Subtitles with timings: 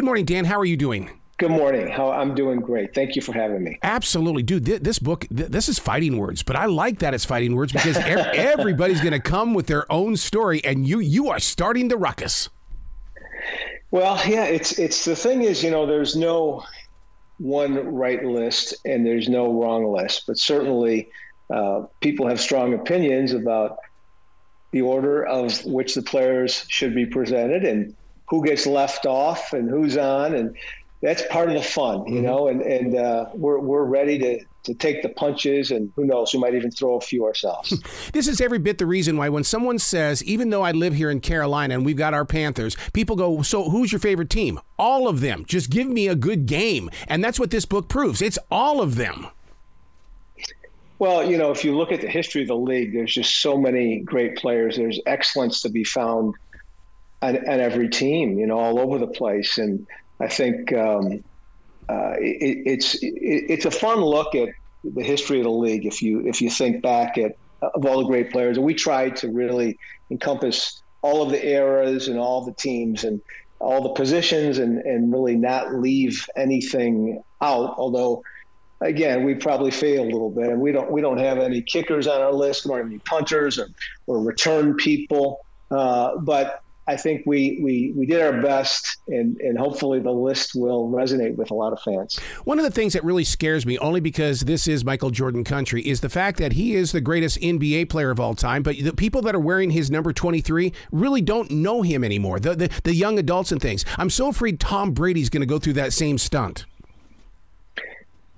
[0.00, 0.46] Good morning, Dan.
[0.46, 1.10] How are you doing?
[1.36, 1.86] Good morning.
[1.86, 2.94] How I'm doing great.
[2.94, 3.78] Thank you for having me.
[3.82, 4.64] Absolutely, dude.
[4.64, 7.70] Th- this book, th- this is fighting words, but I like that it's fighting words
[7.70, 11.88] because er- everybody's going to come with their own story, and you you are starting
[11.88, 12.48] the ruckus.
[13.90, 16.64] Well, yeah, it's it's the thing is, you know, there's no
[17.36, 21.10] one right list and there's no wrong list, but certainly
[21.52, 23.76] uh, people have strong opinions about
[24.72, 27.94] the order of which the players should be presented and
[28.30, 30.56] who gets left off and who's on and
[31.02, 32.26] that's part of the fun, you mm-hmm.
[32.26, 36.34] know, and, and uh, we're, we're ready to, to take the punches and who knows,
[36.34, 37.72] we might even throw a few ourselves.
[38.12, 41.10] this is every bit the reason why when someone says, even though I live here
[41.10, 44.60] in Carolina and we've got our Panthers, people go, so who's your favorite team?
[44.78, 45.44] All of them.
[45.46, 46.90] Just give me a good game.
[47.08, 48.20] And that's what this book proves.
[48.20, 49.26] It's all of them.
[50.98, 53.56] Well, you know, if you look at the history of the league, there's just so
[53.56, 54.76] many great players.
[54.76, 56.34] There's excellence to be found
[57.22, 59.58] on, on every team, you know, all over the place.
[59.58, 59.86] And
[60.20, 61.22] I think um,
[61.88, 63.14] uh, it, it's it,
[63.48, 64.48] it's a fun look at
[64.84, 68.06] the history of the league if you if you think back at of all the
[68.06, 68.56] great players.
[68.56, 69.78] And we tried to really
[70.10, 73.20] encompass all of the eras and all the teams and
[73.58, 77.74] all the positions and, and really not leave anything out.
[77.76, 78.22] Although,
[78.80, 82.06] again, we probably failed a little bit, and we don't we don't have any kickers
[82.06, 82.68] on our list.
[82.70, 83.68] Have any punters or,
[84.06, 85.40] or return people.
[85.70, 90.52] Uh, but I think we, we, we did our best, and, and hopefully the list
[90.54, 92.18] will resonate with a lot of fans.
[92.44, 95.82] One of the things that really scares me, only because this is Michael Jordan country,
[95.86, 98.92] is the fact that he is the greatest NBA player of all time, but the
[98.92, 102.94] people that are wearing his number 23 really don't know him anymore, the, the, the
[102.94, 103.84] young adults and things.
[103.96, 106.66] I'm so afraid Tom Brady's going to go through that same stunt.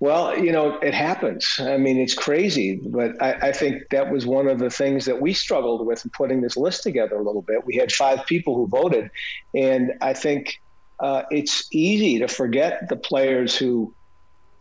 [0.00, 1.56] Well, you know, it happens.
[1.58, 5.20] I mean, it's crazy, but I, I, think that was one of the things that
[5.20, 7.66] we struggled with in putting this list together a little bit.
[7.66, 9.10] We had five people who voted,
[9.56, 10.60] and I think
[11.00, 13.92] uh, it's easy to forget the players who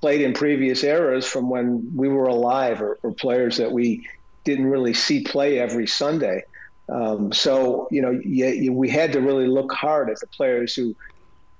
[0.02, 4.08] played in previous eras from when we were alive, or, or players that we
[4.43, 6.43] didn't really see play every Sunday.
[6.89, 10.73] Um, so, you know, you, you, we had to really look hard at the players
[10.73, 10.95] who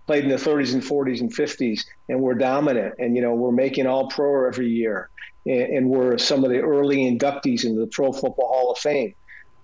[0.07, 2.95] played in the 30s and 40s and 50s, and we're dominant.
[2.97, 5.09] And you know, we're making All Pro every year,
[5.45, 9.13] and, and we're some of the early inductees into the Pro Football Hall of Fame.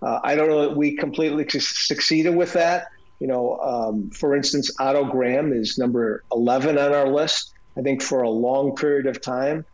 [0.02, 2.88] Uh, I don't know that we completely succeeded with that.
[3.20, 7.54] You know, um, for instance, Otto Graham is number 11 on our list.
[7.78, 9.66] I think for a long period of time,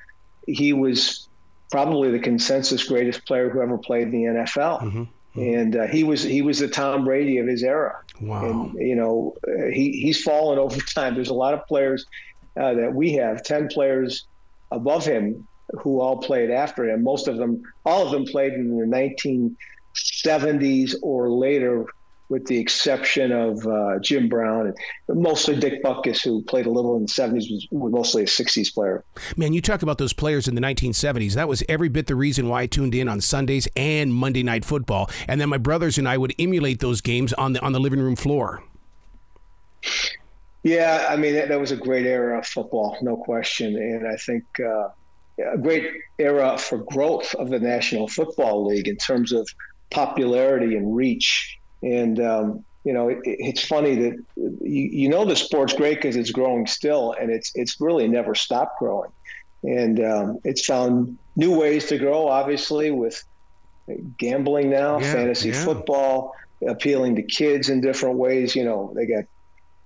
[0.48, 1.28] he was
[1.72, 4.82] probably the consensus greatest player who ever played in the NFL.
[4.82, 5.04] Mm-hmm.
[5.36, 5.40] Mm-hmm.
[5.60, 8.02] and uh, he was he was the Tom Brady of his era.
[8.22, 8.44] Wow.
[8.44, 11.16] And you know, uh, he he's fallen over time.
[11.16, 12.06] There's a lot of players
[12.60, 14.28] uh, that we have, ten players
[14.72, 15.48] above him,
[15.82, 17.04] who all played after him.
[17.04, 21.86] Most of them, all of them, played in the 1970s or later
[22.30, 26.96] with the exception of uh, Jim Brown and mostly Dick Butkus, who played a little
[26.96, 29.04] in the 70s, was, was, mostly a 60s player.
[29.36, 31.34] Man, you talk about those players in the 1970s.
[31.34, 34.64] That was every bit the reason why I tuned in on Sundays and Monday Night
[34.64, 35.10] Football.
[35.28, 38.00] And then my brothers and I would emulate those games on the on the living
[38.00, 38.64] room floor.
[40.64, 44.18] Yeah, I mean that, that was a great era of football, no question, and I
[44.18, 44.90] think uh,
[45.54, 45.86] a great
[46.20, 49.50] era for growth of the National Football League in terms of
[49.90, 55.36] popularity and reach and um, you know, it, it's funny that you, you know the
[55.36, 59.12] sport's great because it's growing still, and it's it's really never stopped growing,
[59.64, 62.28] and um, it's found new ways to grow.
[62.28, 63.24] Obviously, with
[64.18, 65.64] gambling now, yeah, fantasy yeah.
[65.64, 66.34] football,
[66.68, 68.56] appealing to kids in different ways.
[68.56, 69.26] You know, they got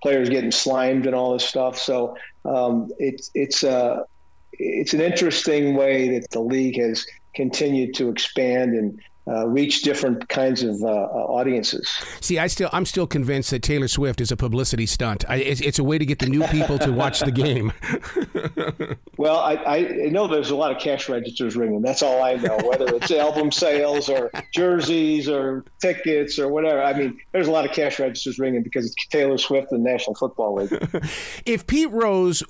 [0.02, 1.78] players getting slimed and all this stuff.
[1.78, 4.04] So um, it's it's uh,
[4.52, 7.04] it's an interesting way that the league has
[7.34, 11.90] continued to expand and uh, reach different kinds of uh, uh, audiences.
[12.20, 15.24] See, I still I'm still convinced that Taylor Swift is a publicity stunt.
[15.28, 17.72] I, it's, it's, a way to get the new people to watch the game.
[19.16, 19.78] well, I, I,
[20.10, 21.80] know there's a lot of cash registers ringing.
[21.80, 22.58] That's all I know.
[22.64, 26.82] Whether it's album sales or jerseys or tickets or whatever.
[26.82, 30.14] I mean, there's a lot of cash registers ringing because it's Taylor Swift and National
[30.14, 31.02] Football League.
[31.46, 32.42] if Pete Rose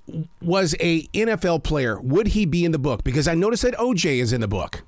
[0.43, 3.05] was a NFL player, would he be in the book?
[3.05, 4.83] Because I noticed that OJ is in the book.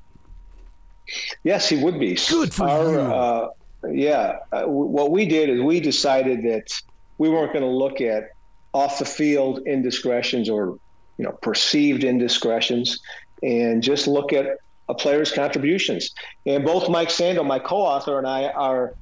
[1.44, 2.16] Yes, he would be.
[2.28, 3.00] Good for Our, you.
[3.00, 3.48] Uh,
[3.90, 4.38] yeah.
[4.52, 6.70] Uh, what we did is we decided that
[7.18, 8.30] we weren't going to look at
[8.72, 10.78] off the field indiscretions or
[11.18, 12.98] you know perceived indiscretions,
[13.42, 14.58] and just look at
[14.88, 16.10] a player's contributions.
[16.46, 18.94] And both Mike Sando, my co-author, and I are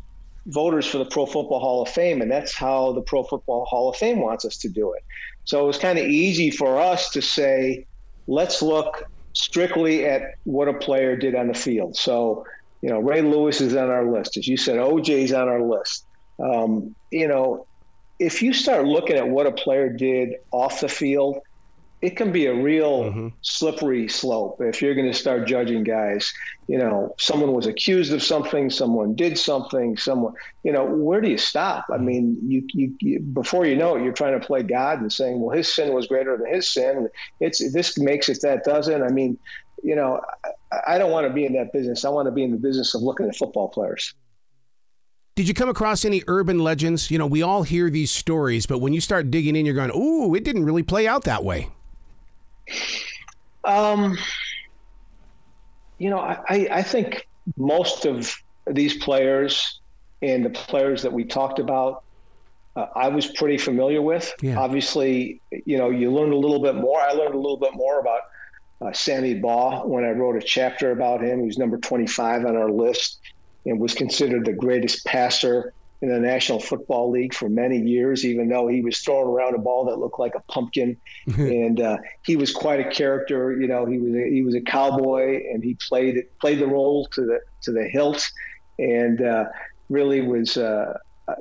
[0.46, 3.90] voters for the Pro Football Hall of Fame, and that's how the Pro Football Hall
[3.90, 5.02] of Fame wants us to do it.
[5.44, 7.86] So it was kind of easy for us to say,
[8.26, 11.96] let's look strictly at what a player did on the field.
[11.96, 12.46] So,
[12.80, 14.36] you know, Ray Lewis is on our list.
[14.36, 16.06] As you said, OJ's on our list.
[16.38, 17.66] Um, you know,
[18.18, 21.38] if you start looking at what a player did off the field,
[22.04, 23.28] it can be a real mm-hmm.
[23.40, 26.34] slippery slope if you're going to start judging guys.
[26.68, 30.34] You know, someone was accused of something, someone did something, someone,
[30.64, 31.86] you know, where do you stop?
[31.88, 32.04] I mm-hmm.
[32.04, 35.40] mean, you, you, you before you know it, you're trying to play God and saying,
[35.40, 37.08] well, his sin was greater than his sin.
[37.40, 39.02] It's this makes it that doesn't.
[39.02, 39.38] I mean,
[39.82, 40.20] you know,
[40.70, 42.04] I, I don't want to be in that business.
[42.04, 44.12] I want to be in the business of looking at football players.
[45.36, 47.10] Did you come across any urban legends?
[47.10, 49.90] You know, we all hear these stories, but when you start digging in, you're going,
[49.96, 51.70] "Ooh, it didn't really play out that way."
[53.64, 54.18] Um,
[55.98, 57.26] you know, I, I think
[57.56, 58.34] most of
[58.66, 59.80] these players
[60.22, 62.02] and the players that we talked about,
[62.76, 64.32] uh, I was pretty familiar with.
[64.42, 64.58] Yeah.
[64.58, 67.00] Obviously, you know, you learned a little bit more.
[67.00, 68.20] I learned a little bit more about
[68.80, 71.40] uh, Sammy Baugh when I wrote a chapter about him.
[71.40, 73.20] He was number 25 on our list
[73.66, 75.72] and was considered the greatest passer
[76.04, 79.58] in the National Football League for many years, even though he was throwing around a
[79.58, 80.98] ball that looked like a pumpkin.
[81.38, 83.58] and uh, he was quite a character.
[83.58, 87.06] You know, he was a, he was a cowboy, and he played played the role
[87.12, 88.22] to the to the hilt,
[88.78, 89.46] and uh,
[89.88, 90.92] really was, uh,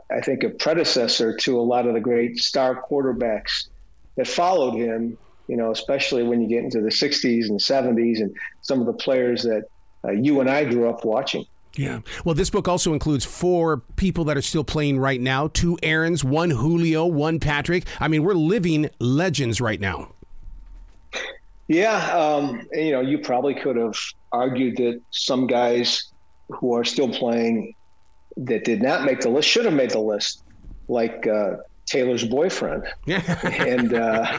[0.09, 3.67] I think, a predecessor to a lot of the great star quarterbacks
[4.15, 5.17] that followed him.
[5.49, 8.93] You know, especially when you get into the '60s and '70s, and some of the
[8.93, 9.63] players that
[10.05, 11.45] uh, you and I grew up watching.
[11.75, 12.01] Yeah.
[12.23, 16.23] Well, this book also includes four people that are still playing right now two Aarons,
[16.23, 17.85] one Julio, one Patrick.
[17.99, 20.13] I mean, we're living legends right now.
[21.67, 22.15] Yeah.
[22.15, 23.95] Um, you know, you probably could have
[24.31, 26.11] argued that some guys
[26.49, 27.73] who are still playing
[28.37, 30.43] that did not make the list should have made the list,
[30.87, 31.55] like uh,
[31.85, 34.37] Taylor's boyfriend, and uh,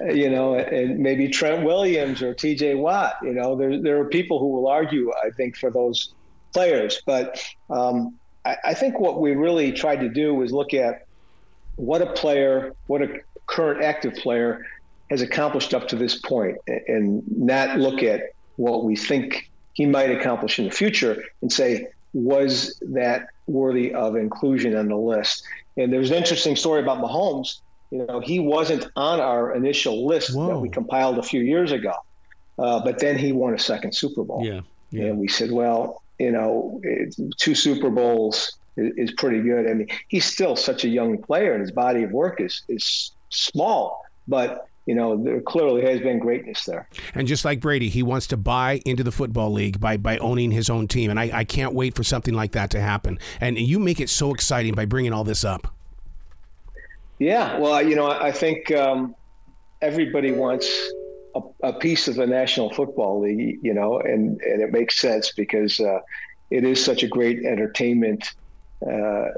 [0.00, 2.74] you know, and maybe Trent Williams or T.J.
[2.76, 3.16] Watt.
[3.22, 6.14] You know, there there are people who will argue, I think, for those
[6.52, 7.02] players.
[7.06, 8.14] But um,
[8.44, 11.06] I, I, think what we really tried to do was look at
[11.76, 14.64] what a player, what a current active player
[15.10, 16.56] has accomplished up to this point,
[16.88, 18.22] and not look at
[18.56, 24.16] what we think he might accomplish in the future and say, was that worthy of
[24.16, 25.44] inclusion on the list?
[25.76, 27.60] And there's an interesting story about Mahomes.
[27.90, 30.48] You know, he wasn't on our initial list Whoa.
[30.48, 31.92] that we compiled a few years ago,
[32.58, 34.44] uh, but then he won a second Super Bowl.
[34.44, 34.62] Yeah.
[34.90, 35.04] yeah.
[35.04, 36.80] And we said, well, you know,
[37.38, 39.68] two Super Bowls is, is, pretty good.
[39.68, 43.12] I mean, he's still such a young player, and his body of work is is
[43.30, 46.88] small, but you know, there clearly has been greatness there.
[47.14, 50.52] And just like Brady, he wants to buy into the football league by, by owning
[50.52, 51.10] his own team.
[51.10, 53.18] And I, I can't wait for something like that to happen.
[53.40, 55.74] And you make it so exciting by bringing all this up.
[57.18, 57.58] Yeah.
[57.58, 59.16] Well, you know, I think um,
[59.82, 60.68] everybody wants
[61.36, 65.32] a, a, piece of the National Football League, you know, and, and it makes sense
[65.32, 66.00] because uh,
[66.50, 68.32] it is such a great entertainment
[68.86, 69.28] uh,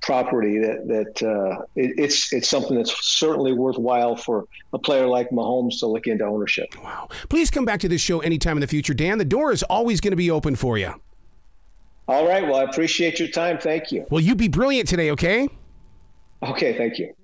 [0.00, 5.30] property that that uh, it, it's it's something that's certainly worthwhile for a player like
[5.30, 6.68] Mahomes to look into ownership.
[6.82, 7.08] Wow!
[7.28, 9.18] Please come back to this show anytime in the future, Dan.
[9.18, 10.94] The door is always going to be open for you.
[12.06, 12.42] All right.
[12.42, 13.58] Well, I appreciate your time.
[13.58, 14.06] Thank you.
[14.10, 15.10] Well, you be brilliant today.
[15.10, 15.48] Okay.
[16.42, 16.78] Okay.
[16.78, 17.14] Thank you.